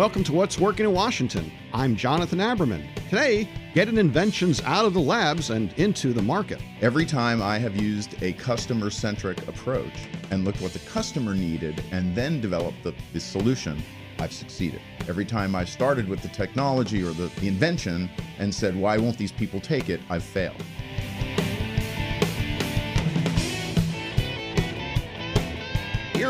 Welcome 0.00 0.24
to 0.24 0.32
What's 0.32 0.58
Working 0.58 0.86
in 0.86 0.94
Washington. 0.94 1.52
I'm 1.74 1.94
Jonathan 1.94 2.38
Aberman. 2.38 2.86
Today, 3.10 3.46
getting 3.74 3.98
inventions 3.98 4.62
out 4.62 4.86
of 4.86 4.94
the 4.94 5.00
labs 5.00 5.50
and 5.50 5.74
into 5.74 6.14
the 6.14 6.22
market. 6.22 6.58
Every 6.80 7.04
time 7.04 7.42
I 7.42 7.58
have 7.58 7.76
used 7.76 8.14
a 8.22 8.32
customer 8.32 8.88
centric 8.88 9.46
approach 9.46 9.92
and 10.30 10.42
looked 10.42 10.62
what 10.62 10.72
the 10.72 10.78
customer 10.78 11.34
needed 11.34 11.84
and 11.92 12.16
then 12.16 12.40
developed 12.40 12.82
the, 12.82 12.94
the 13.12 13.20
solution, 13.20 13.82
I've 14.18 14.32
succeeded. 14.32 14.80
Every 15.06 15.26
time 15.26 15.54
I've 15.54 15.68
started 15.68 16.08
with 16.08 16.22
the 16.22 16.28
technology 16.28 17.02
or 17.02 17.10
the, 17.10 17.26
the 17.38 17.48
invention 17.48 18.08
and 18.38 18.54
said, 18.54 18.74
why 18.74 18.96
won't 18.96 19.18
these 19.18 19.32
people 19.32 19.60
take 19.60 19.90
it, 19.90 20.00
I've 20.08 20.24
failed. 20.24 20.64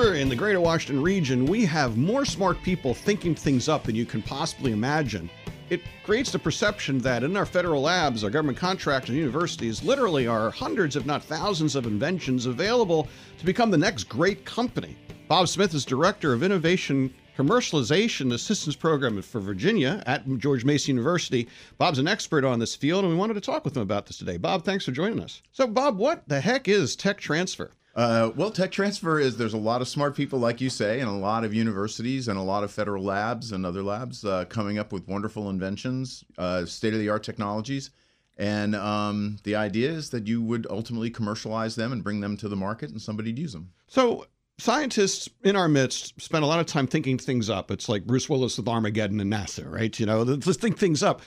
Here 0.00 0.14
in 0.14 0.30
the 0.30 0.36
greater 0.36 0.62
Washington 0.62 1.02
region, 1.02 1.44
we 1.44 1.66
have 1.66 1.98
more 1.98 2.24
smart 2.24 2.62
people 2.62 2.94
thinking 2.94 3.34
things 3.34 3.68
up 3.68 3.84
than 3.84 3.94
you 3.94 4.06
can 4.06 4.22
possibly 4.22 4.72
imagine. 4.72 5.28
It 5.68 5.82
creates 6.04 6.32
the 6.32 6.38
perception 6.38 7.00
that 7.00 7.22
in 7.22 7.36
our 7.36 7.44
federal 7.44 7.82
labs, 7.82 8.24
our 8.24 8.30
government 8.30 8.56
contractors, 8.56 9.10
and 9.10 9.18
universities 9.18 9.84
literally 9.84 10.26
are 10.26 10.50
hundreds, 10.50 10.96
if 10.96 11.04
not 11.04 11.22
thousands, 11.22 11.76
of 11.76 11.84
inventions 11.84 12.46
available 12.46 13.08
to 13.38 13.44
become 13.44 13.70
the 13.70 13.76
next 13.76 14.04
great 14.04 14.46
company. 14.46 14.96
Bob 15.28 15.48
Smith 15.48 15.74
is 15.74 15.84
Director 15.84 16.32
of 16.32 16.42
Innovation 16.42 17.12
Commercialization 17.36 18.32
Assistance 18.32 18.76
Program 18.76 19.20
for 19.20 19.38
Virginia 19.38 20.02
at 20.06 20.26
George 20.38 20.64
Mason 20.64 20.96
University. 20.96 21.46
Bob's 21.76 21.98
an 21.98 22.08
expert 22.08 22.42
on 22.42 22.58
this 22.58 22.74
field, 22.74 23.04
and 23.04 23.12
we 23.12 23.18
wanted 23.18 23.34
to 23.34 23.40
talk 23.42 23.66
with 23.66 23.76
him 23.76 23.82
about 23.82 24.06
this 24.06 24.16
today. 24.16 24.38
Bob, 24.38 24.64
thanks 24.64 24.86
for 24.86 24.92
joining 24.92 25.20
us. 25.20 25.42
So, 25.52 25.66
Bob, 25.66 25.98
what 25.98 26.26
the 26.26 26.40
heck 26.40 26.68
is 26.68 26.96
tech 26.96 27.18
transfer? 27.18 27.72
Uh, 27.94 28.30
well, 28.36 28.50
tech 28.50 28.70
transfer 28.70 29.18
is 29.18 29.36
there's 29.36 29.54
a 29.54 29.58
lot 29.58 29.80
of 29.80 29.88
smart 29.88 30.14
people, 30.14 30.38
like 30.38 30.60
you 30.60 30.70
say, 30.70 31.00
and 31.00 31.08
a 31.08 31.12
lot 31.12 31.44
of 31.44 31.52
universities 31.52 32.28
and 32.28 32.38
a 32.38 32.42
lot 32.42 32.62
of 32.62 32.70
federal 32.70 33.02
labs 33.02 33.52
and 33.52 33.66
other 33.66 33.82
labs 33.82 34.24
uh, 34.24 34.44
coming 34.44 34.78
up 34.78 34.92
with 34.92 35.08
wonderful 35.08 35.50
inventions, 35.50 36.24
uh, 36.38 36.64
state 36.64 36.92
of 36.92 37.00
the 37.00 37.08
art 37.08 37.24
technologies. 37.24 37.90
And 38.38 38.74
um, 38.74 39.38
the 39.44 39.56
idea 39.56 39.90
is 39.90 40.10
that 40.10 40.26
you 40.26 40.40
would 40.42 40.66
ultimately 40.70 41.10
commercialize 41.10 41.74
them 41.74 41.92
and 41.92 42.02
bring 42.02 42.20
them 42.20 42.36
to 42.38 42.48
the 42.48 42.56
market 42.56 42.90
and 42.90 43.02
somebody'd 43.02 43.38
use 43.38 43.52
them. 43.52 43.72
So, 43.86 44.26
scientists 44.58 45.28
in 45.42 45.56
our 45.56 45.68
midst 45.68 46.20
spend 46.20 46.44
a 46.44 46.46
lot 46.46 46.60
of 46.60 46.66
time 46.66 46.86
thinking 46.86 47.18
things 47.18 47.50
up. 47.50 47.70
It's 47.70 47.88
like 47.88 48.06
Bruce 48.06 48.28
Willis 48.28 48.56
with 48.56 48.68
Armageddon 48.68 49.20
and 49.20 49.32
NASA, 49.32 49.70
right? 49.70 49.98
You 49.98 50.06
know, 50.06 50.22
let's 50.22 50.56
think 50.56 50.78
things 50.78 51.02
up. 51.02 51.22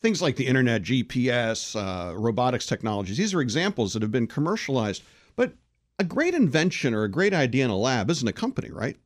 Things 0.00 0.22
like 0.22 0.36
the 0.36 0.46
internet, 0.46 0.82
GPS, 0.82 1.74
uh, 1.76 2.14
robotics 2.16 2.66
technologies, 2.66 3.16
these 3.16 3.34
are 3.34 3.40
examples 3.40 3.94
that 3.94 4.02
have 4.02 4.12
been 4.12 4.26
commercialized. 4.26 5.02
A 5.98 6.04
great 6.04 6.34
invention 6.34 6.92
or 6.92 7.04
a 7.04 7.10
great 7.10 7.32
idea 7.32 7.64
in 7.64 7.70
a 7.70 7.76
lab 7.76 8.10
isn't 8.10 8.26
a 8.26 8.32
company, 8.32 8.70
right? 8.70 8.96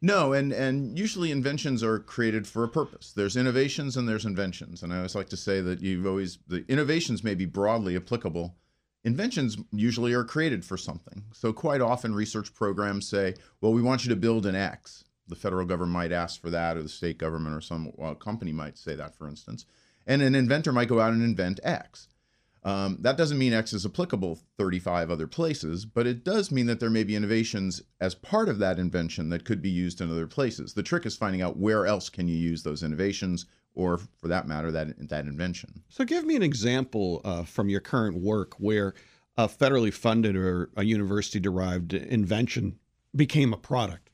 No, 0.00 0.32
and 0.32 0.52
and 0.52 0.96
usually 0.96 1.32
inventions 1.32 1.82
are 1.82 1.98
created 1.98 2.46
for 2.46 2.62
a 2.62 2.68
purpose. 2.68 3.12
There's 3.12 3.36
innovations 3.36 3.96
and 3.96 4.08
there's 4.08 4.26
inventions, 4.26 4.82
and 4.82 4.92
I 4.92 4.98
always 4.98 5.14
like 5.14 5.28
to 5.30 5.36
say 5.36 5.60
that 5.60 5.80
you've 5.80 6.06
always 6.06 6.38
the 6.46 6.64
innovations 6.68 7.24
may 7.24 7.34
be 7.34 7.46
broadly 7.46 7.96
applicable. 7.96 8.54
Inventions 9.04 9.56
usually 9.72 10.12
are 10.12 10.24
created 10.24 10.64
for 10.64 10.76
something. 10.76 11.24
So 11.32 11.52
quite 11.52 11.80
often 11.80 12.14
research 12.14 12.54
programs 12.54 13.08
say, 13.08 13.34
"Well, 13.60 13.72
we 13.72 13.82
want 13.82 14.04
you 14.04 14.10
to 14.10 14.16
build 14.16 14.46
an 14.46 14.54
X." 14.54 15.04
The 15.26 15.34
federal 15.34 15.66
government 15.66 15.94
might 15.94 16.12
ask 16.12 16.40
for 16.40 16.50
that, 16.50 16.76
or 16.76 16.82
the 16.82 16.88
state 16.88 17.18
government, 17.18 17.56
or 17.56 17.60
some 17.60 17.90
well, 17.96 18.14
company 18.14 18.52
might 18.52 18.78
say 18.78 18.94
that, 18.94 19.16
for 19.16 19.26
instance. 19.28 19.66
And 20.06 20.22
an 20.22 20.34
inventor 20.34 20.72
might 20.72 20.88
go 20.88 21.00
out 21.00 21.12
and 21.12 21.22
invent 21.22 21.58
X. 21.62 22.08
Um, 22.64 22.98
that 23.00 23.16
doesn't 23.16 23.38
mean 23.38 23.52
X 23.52 23.72
is 23.72 23.86
applicable 23.86 24.40
35 24.56 25.10
other 25.10 25.26
places, 25.26 25.84
but 25.84 26.06
it 26.06 26.24
does 26.24 26.50
mean 26.50 26.66
that 26.66 26.80
there 26.80 26.90
may 26.90 27.04
be 27.04 27.14
innovations 27.14 27.82
as 28.00 28.14
part 28.14 28.48
of 28.48 28.58
that 28.58 28.78
invention 28.78 29.30
that 29.30 29.44
could 29.44 29.62
be 29.62 29.70
used 29.70 30.00
in 30.00 30.10
other 30.10 30.26
places. 30.26 30.74
The 30.74 30.82
trick 30.82 31.06
is 31.06 31.16
finding 31.16 31.40
out 31.40 31.56
where 31.56 31.86
else 31.86 32.08
can 32.08 32.26
you 32.26 32.36
use 32.36 32.62
those 32.62 32.82
innovations, 32.82 33.46
or 33.74 33.98
for 33.98 34.28
that 34.28 34.48
matter, 34.48 34.72
that 34.72 35.08
that 35.08 35.26
invention. 35.26 35.82
So, 35.88 36.04
give 36.04 36.24
me 36.24 36.34
an 36.34 36.42
example 36.42 37.20
uh, 37.24 37.44
from 37.44 37.68
your 37.68 37.80
current 37.80 38.16
work 38.16 38.54
where 38.54 38.94
a 39.36 39.46
federally 39.46 39.94
funded 39.94 40.34
or 40.34 40.70
a 40.76 40.82
university-derived 40.82 41.94
invention 41.94 42.78
became 43.14 43.52
a 43.52 43.56
product. 43.56 44.10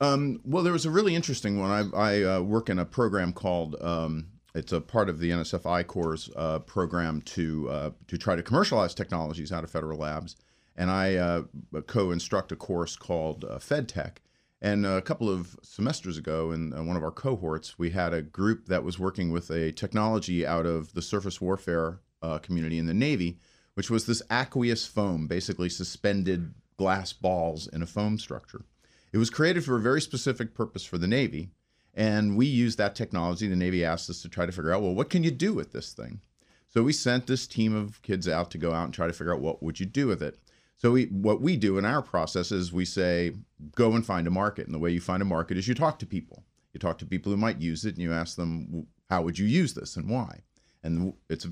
Um, 0.00 0.40
well, 0.44 0.62
there 0.62 0.72
was 0.72 0.86
a 0.86 0.90
really 0.90 1.14
interesting 1.14 1.60
one. 1.60 1.92
I, 1.94 1.96
I 1.96 2.22
uh, 2.22 2.40
work 2.40 2.68
in 2.68 2.78
a 2.78 2.84
program 2.84 3.32
called 3.32 3.76
um, 3.80 4.28
it's 4.54 4.72
a 4.72 4.80
part 4.80 5.08
of 5.08 5.18
the 5.18 5.30
NSF 5.30 5.64
I-Corps 5.64 6.30
uh, 6.36 6.58
program 6.60 7.22
to 7.22 7.68
uh, 7.70 7.90
to 8.08 8.18
try 8.18 8.36
to 8.36 8.42
commercialize 8.42 8.94
technologies 8.94 9.52
out 9.52 9.64
of 9.64 9.70
federal 9.70 9.98
labs, 9.98 10.36
and 10.76 10.90
I 10.90 11.16
uh, 11.16 11.42
co-instruct 11.86 12.52
a 12.52 12.56
course 12.56 12.96
called 12.96 13.44
uh, 13.44 13.58
FedTech. 13.58 14.18
And 14.60 14.86
a 14.86 15.02
couple 15.02 15.28
of 15.28 15.56
semesters 15.62 16.16
ago, 16.16 16.52
in 16.52 16.72
uh, 16.72 16.84
one 16.84 16.96
of 16.96 17.02
our 17.02 17.10
cohorts, 17.10 17.80
we 17.80 17.90
had 17.90 18.14
a 18.14 18.22
group 18.22 18.66
that 18.66 18.84
was 18.84 18.96
working 18.96 19.32
with 19.32 19.50
a 19.50 19.72
technology 19.72 20.46
out 20.46 20.66
of 20.66 20.94
the 20.94 21.02
surface 21.02 21.40
warfare 21.40 21.98
uh, 22.22 22.38
community 22.38 22.78
in 22.78 22.86
the 22.86 22.94
Navy, 22.94 23.38
which 23.74 23.90
was 23.90 24.06
this 24.06 24.22
aqueous 24.30 24.86
foam, 24.86 25.26
basically 25.26 25.68
suspended 25.68 26.54
glass 26.76 27.12
balls 27.12 27.66
in 27.66 27.82
a 27.82 27.86
foam 27.86 28.18
structure. 28.18 28.64
It 29.12 29.18
was 29.18 29.30
created 29.30 29.64
for 29.64 29.76
a 29.76 29.80
very 29.80 30.00
specific 30.00 30.54
purpose 30.54 30.84
for 30.84 30.96
the 30.96 31.08
Navy, 31.08 31.50
and 31.94 32.36
we 32.36 32.46
used 32.46 32.78
that 32.78 32.94
technology. 32.94 33.46
The 33.46 33.56
Navy 33.56 33.84
asked 33.84 34.08
us 34.08 34.22
to 34.22 34.28
try 34.28 34.46
to 34.46 34.52
figure 34.52 34.72
out, 34.72 34.82
well, 34.82 34.94
what 34.94 35.10
can 35.10 35.24
you 35.24 35.30
do 35.30 35.52
with 35.52 35.72
this 35.72 35.92
thing? 35.92 36.20
So 36.68 36.82
we 36.82 36.92
sent 36.92 37.26
this 37.26 37.46
team 37.46 37.74
of 37.74 38.00
kids 38.00 38.26
out 38.26 38.50
to 38.52 38.58
go 38.58 38.72
out 38.72 38.84
and 38.84 38.94
try 38.94 39.06
to 39.06 39.12
figure 39.12 39.34
out 39.34 39.42
what 39.42 39.62
would 39.62 39.78
you 39.78 39.86
do 39.86 40.06
with 40.06 40.22
it. 40.22 40.38
So 40.78 40.92
we, 40.92 41.04
what 41.06 41.42
we 41.42 41.56
do 41.56 41.76
in 41.78 41.84
our 41.84 42.02
process 42.02 42.50
is 42.50 42.72
we 42.72 42.86
say, 42.86 43.32
go 43.76 43.92
and 43.92 44.04
find 44.04 44.26
a 44.26 44.30
market. 44.30 44.66
And 44.66 44.74
the 44.74 44.78
way 44.78 44.90
you 44.90 45.00
find 45.00 45.20
a 45.20 45.26
market 45.26 45.58
is 45.58 45.68
you 45.68 45.74
talk 45.74 45.98
to 45.98 46.06
people. 46.06 46.44
You 46.72 46.80
talk 46.80 46.98
to 46.98 47.06
people 47.06 47.30
who 47.30 47.36
might 47.36 47.60
use 47.60 47.84
it 47.84 47.94
and 47.94 48.02
you 48.02 48.12
ask 48.12 48.36
them, 48.36 48.86
how 49.10 49.22
would 49.22 49.38
you 49.38 49.46
use 49.46 49.74
this 49.74 49.96
and 49.96 50.08
why? 50.08 50.40
And 50.82 51.12
it's 51.28 51.44
a 51.44 51.50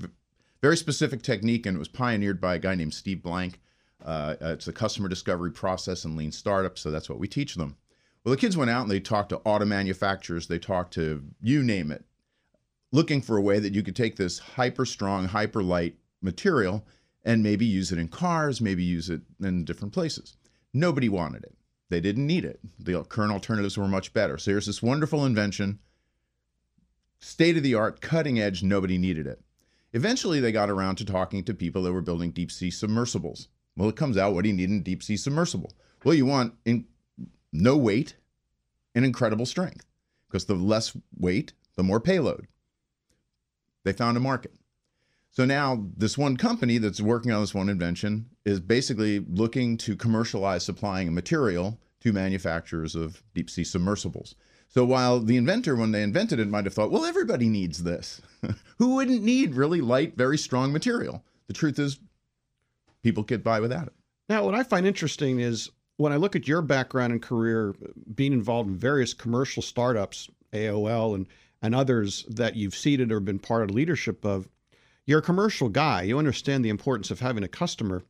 very 0.61 0.75
specific 0.75 1.21
technique 1.21 1.65
and 1.65 1.75
it 1.75 1.79
was 1.79 1.87
pioneered 1.87 2.41
by 2.41 2.55
a 2.55 2.59
guy 2.59 2.73
named 2.73 2.95
Steve 2.95 3.21
Blank. 3.21 3.61
Uh, 4.03 4.35
it's 4.41 4.67
a 4.67 4.73
customer 4.73 5.07
discovery 5.07 5.51
process 5.51 6.03
in 6.03 6.15
lean 6.15 6.31
startups. 6.31 6.81
So 6.81 6.89
that's 6.89 7.09
what 7.09 7.19
we 7.19 7.27
teach 7.27 7.55
them. 7.55 7.77
Well, 8.23 8.31
the 8.31 8.37
kids 8.37 8.55
went 8.55 8.69
out 8.69 8.83
and 8.83 8.91
they 8.91 8.99
talked 8.99 9.29
to 9.29 9.39
auto 9.39 9.65
manufacturers, 9.65 10.47
they 10.47 10.59
talked 10.59 10.93
to 10.93 11.23
you 11.41 11.63
name 11.63 11.91
it, 11.91 12.05
looking 12.91 13.21
for 13.21 13.37
a 13.37 13.41
way 13.41 13.59
that 13.59 13.73
you 13.73 13.81
could 13.81 13.95
take 13.95 14.15
this 14.15 14.39
hyper 14.39 14.85
strong, 14.85 15.25
hyper 15.25 15.63
light 15.63 15.95
material 16.21 16.85
and 17.23 17.41
maybe 17.41 17.65
use 17.65 17.91
it 17.91 17.97
in 17.97 18.07
cars, 18.07 18.61
maybe 18.61 18.83
use 18.83 19.09
it 19.09 19.21
in 19.41 19.65
different 19.65 19.93
places. 19.93 20.35
Nobody 20.73 21.09
wanted 21.09 21.43
it. 21.43 21.55
They 21.89 21.99
didn't 21.99 22.27
need 22.27 22.45
it. 22.45 22.59
The 22.79 23.03
current 23.03 23.33
alternatives 23.33 23.77
were 23.77 23.87
much 23.87 24.13
better. 24.13 24.37
So 24.37 24.51
here's 24.51 24.65
this 24.67 24.81
wonderful 24.81 25.25
invention, 25.25 25.79
state 27.19 27.57
of 27.57 27.63
the 27.63 27.75
art, 27.75 28.01
cutting 28.01 28.39
edge, 28.39 28.63
nobody 28.63 28.97
needed 28.97 29.27
it. 29.27 29.41
Eventually, 29.93 30.39
they 30.39 30.53
got 30.53 30.69
around 30.69 30.95
to 30.97 31.05
talking 31.05 31.43
to 31.43 31.53
people 31.53 31.83
that 31.83 31.91
were 31.91 32.01
building 32.01 32.31
deep 32.31 32.49
sea 32.49 32.71
submersibles. 32.71 33.49
Well, 33.75 33.89
it 33.89 33.97
comes 33.97 34.15
out 34.17 34.33
what 34.33 34.43
do 34.43 34.49
you 34.49 34.55
need 34.55 34.69
in 34.69 34.83
deep 34.83 35.03
sea 35.03 35.17
submersible? 35.17 35.73
Well, 36.05 36.15
you 36.15 36.25
want 36.25 36.53
in 36.65 36.85
no 37.51 37.77
weight 37.77 38.15
and 38.95 39.05
incredible 39.05 39.45
strength 39.45 39.85
because 40.27 40.45
the 40.45 40.55
less 40.55 40.95
weight, 41.17 41.53
the 41.75 41.83
more 41.83 41.99
payload. 41.99 42.47
They 43.83 43.93
found 43.93 44.17
a 44.17 44.21
market. 44.21 44.53
So 45.31 45.45
now 45.45 45.87
this 45.95 46.17
one 46.17 46.35
company 46.37 46.77
that's 46.77 47.01
working 47.01 47.31
on 47.31 47.41
this 47.41 47.53
one 47.53 47.69
invention 47.69 48.29
is 48.45 48.59
basically 48.59 49.19
looking 49.19 49.77
to 49.77 49.95
commercialize 49.95 50.63
supplying 50.63 51.07
a 51.07 51.11
material 51.11 51.79
to 52.01 52.11
manufacturers 52.11 52.95
of 52.95 53.23
deep 53.33 53.49
sea 53.49 53.63
submersibles. 53.63 54.35
So 54.67 54.85
while 54.85 55.19
the 55.19 55.37
inventor, 55.37 55.75
when 55.75 55.91
they 55.91 56.03
invented 56.03 56.39
it, 56.39 56.47
might 56.47 56.65
have 56.65 56.73
thought, 56.73 56.91
well, 56.91 57.05
everybody 57.05 57.47
needs 57.49 57.83
this. 57.83 58.21
Who 58.77 58.95
wouldn't 58.95 59.21
need 59.21 59.55
really 59.55 59.81
light, 59.81 60.17
very 60.17 60.37
strong 60.37 60.71
material? 60.71 61.23
The 61.47 61.53
truth 61.53 61.77
is, 61.77 61.99
people 63.03 63.23
get 63.23 63.43
by 63.43 63.59
without 63.59 63.87
it. 63.87 63.93
Now, 64.29 64.45
what 64.45 64.55
I 64.55 64.63
find 64.63 64.87
interesting 64.87 65.39
is 65.39 65.69
when 66.01 66.11
I 66.11 66.15
look 66.15 66.35
at 66.35 66.47
your 66.47 66.63
background 66.63 67.13
and 67.13 67.21
career, 67.21 67.75
being 68.15 68.33
involved 68.33 68.69
in 68.69 68.75
various 68.75 69.13
commercial 69.13 69.61
startups, 69.61 70.29
AOL 70.51 71.15
and 71.15 71.27
and 71.61 71.75
others 71.75 72.25
that 72.27 72.55
you've 72.55 72.75
seeded 72.75 73.11
or 73.11 73.19
been 73.19 73.37
part 73.37 73.61
of 73.61 73.69
leadership 73.69 74.25
of, 74.25 74.49
you're 75.05 75.19
a 75.19 75.21
commercial 75.21 75.69
guy. 75.69 76.01
You 76.01 76.17
understand 76.17 76.65
the 76.65 76.69
importance 76.69 77.11
of 77.11 77.19
having 77.19 77.43
a 77.43 77.47
customer. 77.47 78.03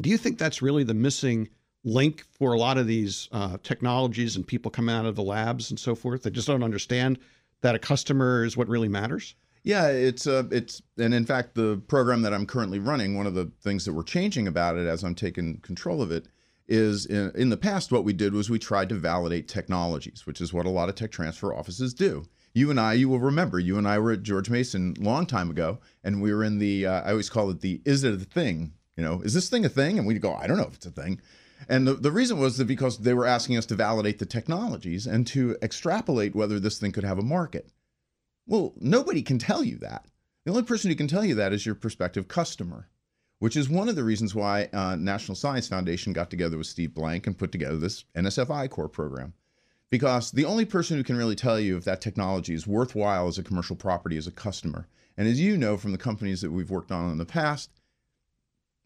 Do 0.00 0.08
you 0.08 0.16
think 0.16 0.38
that's 0.38 0.62
really 0.62 0.82
the 0.82 0.94
missing 0.94 1.50
link 1.84 2.24
for 2.32 2.54
a 2.54 2.58
lot 2.58 2.78
of 2.78 2.86
these 2.86 3.28
uh, 3.32 3.58
technologies 3.62 4.34
and 4.34 4.46
people 4.46 4.70
coming 4.70 4.94
out 4.94 5.04
of 5.04 5.14
the 5.14 5.22
labs 5.22 5.68
and 5.68 5.78
so 5.78 5.94
forth? 5.94 6.22
They 6.22 6.30
just 6.30 6.48
don't 6.48 6.62
understand 6.62 7.18
that 7.60 7.74
a 7.74 7.78
customer 7.78 8.44
is 8.44 8.56
what 8.56 8.68
really 8.68 8.88
matters. 8.88 9.34
Yeah, 9.62 9.88
it's 9.88 10.26
uh, 10.26 10.44
it's 10.50 10.80
and 10.96 11.12
in 11.12 11.26
fact, 11.26 11.54
the 11.54 11.82
program 11.86 12.22
that 12.22 12.32
I'm 12.32 12.46
currently 12.46 12.78
running, 12.78 13.14
one 13.14 13.26
of 13.26 13.34
the 13.34 13.52
things 13.60 13.84
that 13.84 13.92
we're 13.92 14.04
changing 14.04 14.48
about 14.48 14.78
it 14.78 14.86
as 14.86 15.04
I'm 15.04 15.14
taking 15.14 15.58
control 15.58 16.00
of 16.00 16.10
it 16.10 16.28
is 16.66 17.06
in, 17.06 17.30
in, 17.34 17.50
the 17.50 17.56
past, 17.56 17.92
what 17.92 18.04
we 18.04 18.12
did 18.12 18.32
was 18.32 18.48
we 18.48 18.58
tried 18.58 18.88
to 18.88 18.94
validate 18.94 19.48
technologies, 19.48 20.26
which 20.26 20.40
is 20.40 20.52
what 20.52 20.66
a 20.66 20.70
lot 20.70 20.88
of 20.88 20.94
tech 20.94 21.10
transfer 21.10 21.54
offices 21.54 21.92
do. 21.92 22.24
You 22.54 22.70
and 22.70 22.78
I, 22.78 22.94
you 22.94 23.08
will 23.08 23.18
remember, 23.18 23.58
you 23.58 23.76
and 23.76 23.86
I 23.86 23.98
were 23.98 24.12
at 24.12 24.22
George 24.22 24.48
Mason 24.48 24.94
a 24.98 25.02
long 25.02 25.26
time 25.26 25.50
ago, 25.50 25.78
and 26.02 26.22
we 26.22 26.32
were 26.32 26.44
in 26.44 26.58
the, 26.58 26.86
uh, 26.86 27.02
I 27.02 27.10
always 27.10 27.28
call 27.28 27.50
it 27.50 27.60
the 27.60 27.82
is 27.84 28.04
it 28.04 28.14
a 28.14 28.18
thing? 28.18 28.72
You 28.96 29.02
know, 29.02 29.20
is 29.22 29.34
this 29.34 29.48
thing 29.48 29.64
a 29.64 29.68
thing? 29.68 29.98
And 29.98 30.06
we'd 30.06 30.22
go, 30.22 30.34
I 30.34 30.46
don't 30.46 30.56
know 30.56 30.66
if 30.68 30.74
it's 30.74 30.86
a 30.86 30.90
thing. 30.90 31.20
And 31.68 31.86
the, 31.86 31.94
the 31.94 32.12
reason 32.12 32.38
was 32.38 32.58
that 32.58 32.66
because 32.66 32.98
they 32.98 33.14
were 33.14 33.26
asking 33.26 33.56
us 33.56 33.66
to 33.66 33.74
validate 33.74 34.18
the 34.18 34.26
technologies 34.26 35.06
and 35.06 35.26
to 35.28 35.56
extrapolate 35.62 36.34
whether 36.34 36.60
this 36.60 36.78
thing 36.78 36.92
could 36.92 37.04
have 37.04 37.18
a 37.18 37.22
market. 37.22 37.70
Well, 38.46 38.74
nobody 38.78 39.22
can 39.22 39.38
tell 39.38 39.64
you 39.64 39.78
that. 39.78 40.06
The 40.44 40.50
only 40.50 40.62
person 40.62 40.90
who 40.90 40.96
can 40.96 41.08
tell 41.08 41.24
you 41.24 41.34
that 41.36 41.52
is 41.52 41.64
your 41.64 41.74
prospective 41.74 42.28
customer, 42.28 42.88
which 43.44 43.58
is 43.58 43.68
one 43.68 43.90
of 43.90 43.94
the 43.94 44.02
reasons 44.02 44.34
why 44.34 44.70
uh, 44.72 44.96
National 44.96 45.34
Science 45.34 45.68
Foundation 45.68 46.14
got 46.14 46.30
together 46.30 46.56
with 46.56 46.66
Steve 46.66 46.94
Blank 46.94 47.26
and 47.26 47.36
put 47.36 47.52
together 47.52 47.76
this 47.76 48.04
NSFI 48.16 48.50
I-Corps 48.50 48.88
program. 48.88 49.34
Because 49.90 50.30
the 50.30 50.46
only 50.46 50.64
person 50.64 50.96
who 50.96 51.04
can 51.04 51.18
really 51.18 51.34
tell 51.34 51.60
you 51.60 51.76
if 51.76 51.84
that 51.84 52.00
technology 52.00 52.54
is 52.54 52.66
worthwhile 52.66 53.28
as 53.28 53.36
a 53.36 53.42
commercial 53.42 53.76
property 53.76 54.16
is 54.16 54.26
a 54.26 54.30
customer. 54.30 54.88
And 55.18 55.28
as 55.28 55.38
you 55.38 55.58
know 55.58 55.76
from 55.76 55.92
the 55.92 55.98
companies 55.98 56.40
that 56.40 56.52
we've 56.52 56.70
worked 56.70 56.90
on 56.90 57.10
in 57.10 57.18
the 57.18 57.26
past, 57.26 57.68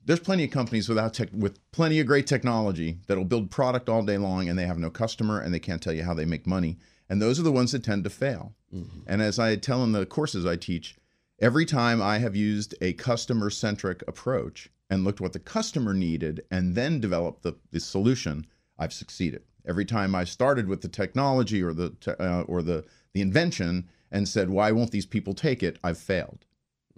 there's 0.05 0.19
plenty 0.19 0.43
of 0.43 0.51
companies 0.51 0.89
without 0.89 1.15
tech, 1.15 1.29
with 1.33 1.61
plenty 1.71 2.01
of 2.01 2.09
great 2.09 2.27
technology 2.27 2.99
that'll 3.07 3.25
build 3.25 3.53
product 3.53 3.89
all 3.89 4.03
day 4.03 4.19
long 4.19 4.49
and 4.49 4.59
they 4.59 4.67
have 4.67 4.77
no 4.77 4.91
customer 4.91 5.39
and 5.39 5.55
they 5.55 5.61
can't 5.61 5.81
tell 5.81 5.93
you 5.93 6.03
how 6.03 6.15
they 6.15 6.25
make 6.25 6.49
money. 6.49 6.79
And 7.09 7.23
those 7.23 7.39
are 7.39 7.45
the 7.45 7.53
ones 7.53 7.71
that 7.71 7.85
tend 7.85 8.03
to 8.03 8.11
fail. 8.11 8.57
Mm-hmm. 8.75 9.03
And 9.07 9.23
as 9.23 9.39
I 9.39 9.55
tell 9.55 9.85
in 9.85 9.93
the 9.93 10.05
courses 10.05 10.45
I 10.45 10.57
teach, 10.57 10.97
every 11.39 11.65
time 11.65 12.03
I 12.03 12.19
have 12.19 12.37
used 12.37 12.75
a 12.81 12.93
customer 12.95 13.51
centric 13.51 14.03
approach 14.09 14.69
and 14.91 15.05
looked 15.05 15.21
what 15.21 15.33
the 15.33 15.39
customer 15.39 15.95
needed 15.95 16.45
and 16.51 16.75
then 16.75 17.01
developed 17.01 17.43
the, 17.43 17.55
the 17.71 17.81
solution, 17.81 18.47
I've 18.79 18.93
succeeded. 18.93 19.43
Every 19.67 19.85
time 19.85 20.15
I 20.15 20.25
started 20.25 20.69
with 20.69 20.81
the 20.81 20.89
technology 20.89 21.63
or 21.63 21.75
the 21.75 21.93
uh, 22.19 22.43
or 22.43 22.63
the 22.63 22.85
the 23.13 23.21
invention 23.21 23.89
and 24.11 24.27
said, 24.27 24.49
"Why 24.49 24.73
won't 24.73 24.93
these 24.93 25.05
people 25.05 25.35
take 25.35 25.63
it?" 25.63 25.79
I've 25.85 25.99
failed. 25.99 26.47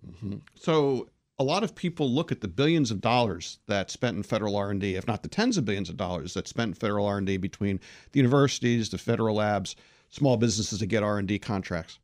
Mm-hmm. 0.07 0.37
So 0.55 1.09
a 1.41 1.45
lot 1.45 1.65
of 1.65 1.75
people 1.75 2.09
look 2.09 2.31
at 2.31 2.43
the 2.43 2.49
billions 2.49 2.91
of 2.91 3.01
dollars 3.01 3.59
that's 3.67 3.93
spent 3.95 4.17
in 4.17 4.23
federal 4.23 4.57
R&D, 4.57 4.95
if 4.95 5.07
not 5.07 5.23
the 5.23 5.29
tens 5.29 5.57
of 5.57 5.65
billions 5.65 5.89
of 5.89 5.97
dollars 5.97 6.35
that's 6.35 6.51
spent 6.51 6.69
in 6.69 6.75
federal 6.75 7.07
R&D 7.07 7.39
between 7.39 7.81
the 8.13 8.19
universities, 8.19 8.91
the 8.91 8.99
federal 8.99 9.37
labs, 9.37 9.75
small 10.11 10.37
businesses 10.37 10.81
to 10.81 10.87
get 10.87 11.03
R&D 11.03 11.39
contracts. 11.39 11.99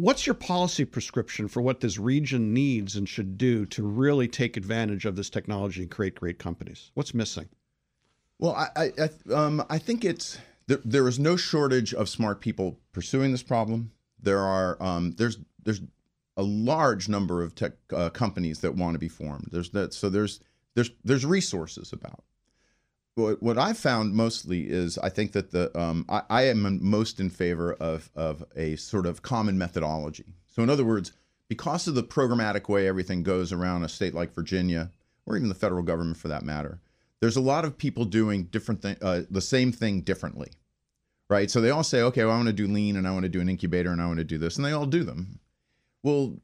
What's 0.00 0.26
your 0.26 0.34
policy 0.34 0.86
prescription 0.86 1.46
for 1.46 1.60
what 1.60 1.80
this 1.80 1.98
region 1.98 2.54
needs 2.54 2.96
and 2.96 3.06
should 3.06 3.36
do 3.36 3.66
to 3.66 3.82
really 3.82 4.28
take 4.28 4.56
advantage 4.56 5.04
of 5.04 5.14
this 5.14 5.28
technology 5.28 5.82
and 5.82 5.90
create 5.90 6.14
great 6.14 6.38
companies? 6.38 6.90
What's 6.94 7.12
missing? 7.12 7.50
Well, 8.38 8.54
I 8.54 8.92
I, 8.98 9.34
um, 9.34 9.62
I 9.68 9.76
think 9.76 10.06
it's 10.06 10.38
there, 10.66 10.80
there 10.86 11.06
is 11.06 11.18
no 11.18 11.36
shortage 11.36 11.92
of 11.92 12.08
smart 12.08 12.40
people 12.40 12.78
pursuing 12.92 13.30
this 13.30 13.42
problem. 13.42 13.92
There 14.18 14.40
are 14.40 14.82
um, 14.82 15.12
there's 15.18 15.36
there's 15.62 15.82
a 16.34 16.42
large 16.42 17.10
number 17.10 17.42
of 17.42 17.54
tech 17.54 17.72
uh, 17.94 18.08
companies 18.08 18.60
that 18.60 18.74
want 18.74 18.94
to 18.94 18.98
be 18.98 19.08
formed. 19.08 19.50
There's 19.52 19.68
that, 19.70 19.92
so 19.92 20.08
there's 20.08 20.40
there's 20.74 20.92
there's 21.04 21.26
resources 21.26 21.92
about. 21.92 22.24
What, 23.20 23.42
what 23.42 23.58
I've 23.58 23.78
found 23.78 24.14
mostly 24.14 24.68
is 24.68 24.98
I 24.98 25.08
think 25.08 25.32
that 25.32 25.50
the 25.50 25.76
um, 25.78 26.04
I, 26.08 26.22
I 26.30 26.42
am 26.44 26.78
most 26.82 27.20
in 27.20 27.30
favor 27.30 27.74
of 27.74 28.10
of 28.14 28.44
a 28.56 28.76
sort 28.76 29.06
of 29.06 29.22
common 29.22 29.58
methodology. 29.58 30.24
So 30.46 30.62
in 30.62 30.70
other 30.70 30.84
words, 30.84 31.12
because 31.48 31.86
of 31.86 31.94
the 31.94 32.02
programmatic 32.02 32.68
way 32.68 32.86
everything 32.86 33.22
goes 33.22 33.52
around 33.52 33.84
a 33.84 33.88
state 33.88 34.14
like 34.14 34.34
Virginia, 34.34 34.90
or 35.26 35.36
even 35.36 35.48
the 35.48 35.54
federal 35.54 35.82
government 35.82 36.16
for 36.16 36.28
that 36.28 36.42
matter, 36.42 36.80
there's 37.20 37.36
a 37.36 37.40
lot 37.40 37.64
of 37.64 37.78
people 37.78 38.04
doing 38.04 38.44
different 38.44 38.82
thing, 38.82 38.96
uh, 39.02 39.22
the 39.30 39.40
same 39.40 39.72
thing 39.72 40.00
differently, 40.00 40.50
right? 41.28 41.50
So 41.50 41.60
they 41.60 41.70
all 41.70 41.84
say, 41.84 42.00
okay, 42.02 42.24
well, 42.24 42.34
I 42.34 42.36
want 42.36 42.48
to 42.48 42.52
do 42.52 42.66
lean 42.66 42.96
and 42.96 43.06
I 43.06 43.12
want 43.12 43.24
to 43.24 43.28
do 43.28 43.40
an 43.40 43.48
incubator 43.48 43.90
and 43.90 44.02
I 44.02 44.06
want 44.06 44.18
to 44.18 44.24
do 44.24 44.38
this, 44.38 44.56
and 44.56 44.64
they 44.64 44.72
all 44.72 44.86
do 44.86 45.04
them 45.04 45.40
well, 46.02 46.36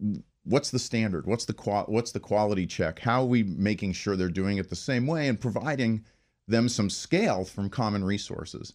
what's 0.45 0.71
the 0.71 0.79
standard? 0.79 1.27
What's 1.27 1.45
the 1.45 1.55
qual- 1.55 1.87
what's 1.87 2.13
the 2.13 2.21
quality 2.21 2.67
check? 2.67 3.01
How 3.01 3.23
are 3.23 3.27
we 3.27 3.43
making 3.43 3.93
sure 3.93 4.17
they're 4.17 4.29
doing 4.29 4.59
it 4.59 4.69
the 4.69 4.77
same 4.77 5.07
way 5.07 5.29
and 5.29 5.41
providing 5.41 6.05
them 6.47 6.69
some 6.69 6.91
scale 6.91 7.45
from 7.45 7.71
common 7.71 8.05
resources? 8.05 8.75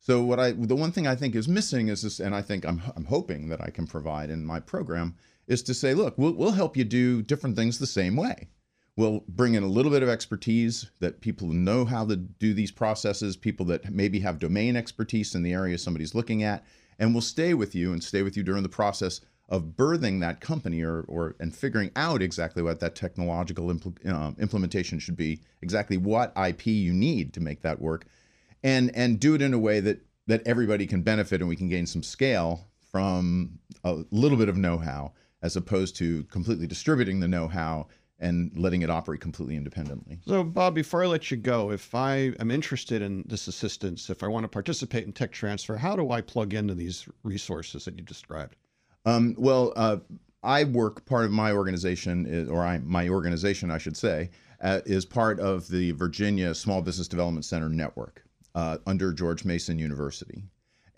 So 0.00 0.22
what 0.22 0.38
I 0.40 0.52
the 0.52 0.76
one 0.76 0.92
thing 0.92 1.06
I 1.06 1.16
think 1.16 1.34
is 1.34 1.48
missing 1.48 1.88
is 1.88 2.02
this, 2.02 2.20
and 2.20 2.34
I 2.34 2.42
think 2.42 2.64
I'm 2.64 2.80
I'm 2.96 3.04
hoping 3.04 3.48
that 3.48 3.60
I 3.60 3.70
can 3.70 3.86
provide 3.86 4.30
in 4.30 4.44
my 4.44 4.60
program 4.60 5.16
is 5.46 5.62
to 5.64 5.74
say, 5.74 5.94
look, 5.94 6.16
we'll 6.16 6.34
we'll 6.34 6.52
help 6.52 6.76
you 6.76 6.84
do 6.84 7.22
different 7.22 7.56
things 7.56 7.78
the 7.78 7.86
same 7.86 8.16
way. 8.16 8.48
We'll 8.96 9.24
bring 9.28 9.54
in 9.54 9.62
a 9.62 9.68
little 9.68 9.92
bit 9.92 10.02
of 10.02 10.08
expertise 10.08 10.90
that 10.98 11.20
people 11.20 11.48
know 11.48 11.84
how 11.84 12.04
to 12.06 12.16
do 12.16 12.52
these 12.52 12.72
processes, 12.72 13.36
people 13.36 13.66
that 13.66 13.92
maybe 13.92 14.18
have 14.20 14.38
domain 14.38 14.76
expertise 14.76 15.34
in 15.34 15.42
the 15.42 15.52
area 15.52 15.78
somebody's 15.78 16.16
looking 16.16 16.42
at, 16.42 16.64
and 16.98 17.14
we'll 17.14 17.20
stay 17.20 17.54
with 17.54 17.74
you 17.74 17.92
and 17.92 18.02
stay 18.02 18.22
with 18.22 18.36
you 18.36 18.42
during 18.42 18.64
the 18.64 18.68
process 18.68 19.20
of 19.48 19.64
birthing 19.76 20.20
that 20.20 20.40
company 20.40 20.82
or, 20.82 21.02
or 21.08 21.34
and 21.40 21.54
figuring 21.54 21.90
out 21.96 22.20
exactly 22.20 22.62
what 22.62 22.80
that 22.80 22.94
technological 22.94 23.68
impl- 23.68 24.06
uh, 24.06 24.32
implementation 24.38 24.98
should 24.98 25.16
be, 25.16 25.40
exactly 25.62 25.96
what 25.96 26.32
IP 26.36 26.66
you 26.66 26.92
need 26.92 27.32
to 27.32 27.40
make 27.40 27.62
that 27.62 27.80
work, 27.80 28.06
and 28.62 28.94
and 28.94 29.18
do 29.18 29.34
it 29.34 29.42
in 29.42 29.54
a 29.54 29.58
way 29.58 29.80
that 29.80 30.00
that 30.26 30.46
everybody 30.46 30.86
can 30.86 31.02
benefit 31.02 31.40
and 31.40 31.48
we 31.48 31.56
can 31.56 31.68
gain 31.68 31.86
some 31.86 32.02
scale 32.02 32.66
from 32.92 33.58
a 33.84 34.04
little 34.10 34.36
bit 34.36 34.48
of 34.48 34.56
know-how 34.56 35.12
as 35.42 35.56
opposed 35.56 35.96
to 35.96 36.24
completely 36.24 36.66
distributing 36.66 37.20
the 37.20 37.28
know-how 37.28 37.86
and 38.20 38.50
letting 38.56 38.82
it 38.82 38.90
operate 38.90 39.20
completely 39.20 39.56
independently. 39.56 40.18
So, 40.26 40.42
Bob, 40.42 40.74
before 40.74 41.04
I 41.04 41.06
let 41.06 41.30
you 41.30 41.36
go, 41.36 41.70
if 41.70 41.94
I 41.94 42.32
am 42.40 42.50
interested 42.50 43.00
in 43.00 43.24
this 43.26 43.46
assistance, 43.46 44.10
if 44.10 44.22
I 44.22 44.26
want 44.26 44.44
to 44.44 44.48
participate 44.48 45.04
in 45.04 45.12
tech 45.12 45.30
transfer, 45.30 45.76
how 45.76 45.94
do 45.94 46.10
I 46.10 46.20
plug 46.20 46.52
into 46.52 46.74
these 46.74 47.08
resources 47.22 47.84
that 47.84 47.96
you 47.96 48.02
described? 48.02 48.56
Um, 49.08 49.34
well, 49.38 49.72
uh, 49.74 49.96
I 50.42 50.64
work 50.64 51.06
part 51.06 51.24
of 51.24 51.30
my 51.30 51.52
organization, 51.52 52.48
or 52.50 52.62
I, 52.62 52.78
my 52.78 53.08
organization, 53.08 53.70
I 53.70 53.78
should 53.78 53.96
say, 53.96 54.30
uh, 54.60 54.80
is 54.84 55.06
part 55.06 55.40
of 55.40 55.66
the 55.68 55.92
Virginia 55.92 56.54
Small 56.54 56.82
Business 56.82 57.08
Development 57.08 57.44
Center 57.44 57.70
network 57.70 58.22
uh, 58.54 58.76
under 58.86 59.14
George 59.14 59.46
Mason 59.46 59.78
University. 59.78 60.42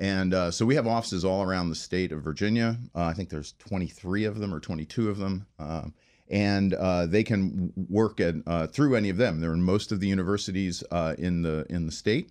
And 0.00 0.34
uh, 0.34 0.50
so 0.50 0.66
we 0.66 0.74
have 0.74 0.88
offices 0.88 1.24
all 1.24 1.42
around 1.42 1.68
the 1.68 1.74
state 1.76 2.10
of 2.10 2.22
Virginia. 2.22 2.78
Uh, 2.96 3.04
I 3.04 3.12
think 3.12 3.28
there's 3.28 3.52
23 3.60 4.24
of 4.24 4.40
them 4.40 4.52
or 4.52 4.58
22 4.58 5.08
of 5.08 5.18
them. 5.18 5.46
Um, 5.58 5.94
and 6.28 6.74
uh, 6.74 7.06
they 7.06 7.22
can 7.22 7.72
work 7.76 8.18
at, 8.20 8.72
through 8.72 8.96
any 8.96 9.10
of 9.10 9.18
them. 9.18 9.40
They're 9.40 9.52
in 9.52 9.62
most 9.62 9.92
of 9.92 10.00
the 10.00 10.08
universities 10.08 10.82
in 11.18 11.42
the 11.42 11.66
in 11.68 11.86
the 11.86 11.92
state. 11.92 12.30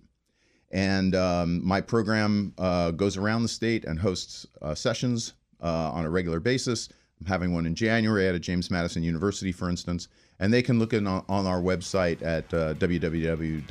And 0.72 1.14
um, 1.14 1.66
my 1.66 1.80
program 1.80 2.54
goes 2.56 3.16
around 3.16 3.42
the 3.42 3.48
state 3.48 3.84
and 3.84 3.98
hosts 3.98 4.46
sessions 4.74 5.34
uh, 5.62 5.90
on 5.92 6.04
a 6.04 6.10
regular 6.10 6.40
basis. 6.40 6.88
I'm 7.20 7.26
having 7.26 7.52
one 7.52 7.66
in 7.66 7.74
January 7.74 8.26
at 8.28 8.34
a 8.34 8.38
James 8.38 8.70
Madison 8.70 9.02
University, 9.02 9.52
for 9.52 9.68
instance, 9.68 10.08
and 10.38 10.52
they 10.52 10.62
can 10.62 10.78
look 10.78 10.92
in 10.94 11.06
on, 11.06 11.24
on 11.28 11.46
our 11.46 11.60
website 11.60 12.22
at 12.22 12.52
uh, 12.54 12.74
www.vasbdc.org 12.74 13.64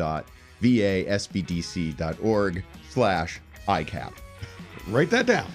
slash 2.90 3.42
ICAP. 3.68 4.14
Write 4.88 5.10
that 5.10 5.26
down. 5.26 5.52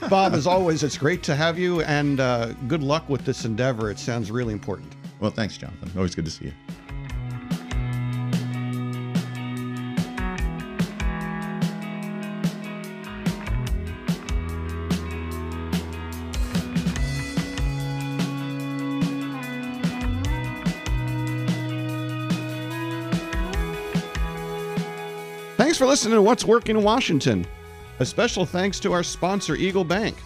Bob, 0.10 0.34
as 0.34 0.46
always, 0.46 0.82
it's 0.82 0.96
great 0.96 1.22
to 1.24 1.34
have 1.34 1.58
you, 1.58 1.82
and 1.82 2.20
uh, 2.20 2.52
good 2.68 2.82
luck 2.82 3.08
with 3.08 3.24
this 3.24 3.44
endeavor. 3.44 3.90
It 3.90 3.98
sounds 3.98 4.30
really 4.30 4.52
important. 4.52 4.94
Well, 5.20 5.30
thanks, 5.30 5.56
Jonathan. 5.56 5.90
Always 5.96 6.14
good 6.14 6.24
to 6.26 6.30
see 6.30 6.46
you. 6.46 6.52
Thanks 25.66 25.78
for 25.78 25.86
listening 25.86 26.14
to 26.14 26.22
What's 26.22 26.44
Working 26.44 26.76
in 26.76 26.84
Washington. 26.84 27.44
A 27.98 28.06
special 28.06 28.46
thanks 28.46 28.78
to 28.78 28.92
our 28.92 29.02
sponsor, 29.02 29.56
Eagle 29.56 29.82
Bank. 29.82 30.16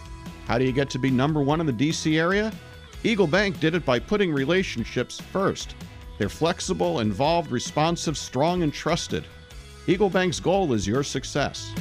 How 0.45 0.59
do 0.59 0.67
you 0.67 0.71
get 0.71 0.91
to 0.91 0.99
be 0.99 1.11
number 1.11 1.41
one 1.41 1.63
in 1.63 1.67
the 1.67 1.73
DC 1.73 2.19
area? 2.19 2.53
Eagle 3.05 3.27
Bank 3.27 3.59
did 3.59 3.75
it 3.75 3.83
by 3.87 4.01
putting 4.01 4.35
relationships 4.35 5.19
first. 5.19 5.77
They're 6.19 6.29
flexible, 6.29 7.01
involved, 7.01 7.51
responsive, 7.51 8.19
strong, 8.19 8.63
and 8.65 8.71
trusted. 8.71 9.25
Eagle 9.87 10.11
Bank's 10.11 10.41
goal 10.41 10.75
is 10.75 10.87
your 10.87 11.03
success. 11.03 11.73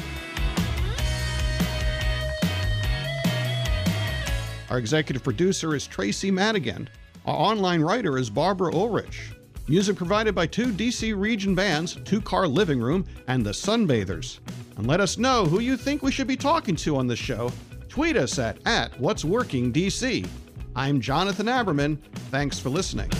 Our 4.70 4.78
executive 4.78 5.22
producer 5.22 5.76
is 5.76 5.86
Tracy 5.86 6.32
Madigan. 6.32 6.88
Our 7.26 7.36
online 7.36 7.82
writer 7.82 8.18
is 8.18 8.30
Barbara 8.30 8.74
Ulrich. 8.74 9.34
Music 9.70 9.96
provided 9.96 10.34
by 10.34 10.48
two 10.48 10.74
DC 10.74 11.16
region 11.16 11.54
bands, 11.54 12.00
Two 12.04 12.20
Car 12.20 12.48
Living 12.48 12.82
Room 12.82 13.06
and 13.28 13.46
The 13.46 13.52
Sunbathers. 13.52 14.40
And 14.78 14.88
let 14.88 15.00
us 15.00 15.20
know 15.20 15.46
who 15.46 15.60
you 15.60 15.78
think 15.78 16.02
we 16.02 16.12
should 16.12 16.26
be 16.26 16.36
talking 16.36 16.76
to 16.78 16.98
on 16.98 17.06
the 17.06 17.16
show. 17.16 17.52
Tweet 17.88 18.18
us 18.18 18.40
at, 18.40 18.58
at 18.66 19.00
What's 19.00 19.24
Working 19.24 19.72
DC. 19.72 20.28
I'm 20.76 21.00
Jonathan 21.00 21.46
Aberman. 21.46 22.00
Thanks 22.32 22.58
for 22.58 22.70
listening. 22.70 23.12